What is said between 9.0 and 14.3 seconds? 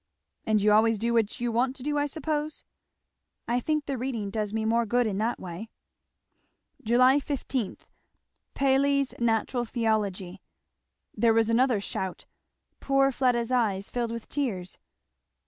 Natural Theology!' There was another shout. Poor Fleda's eyes filled with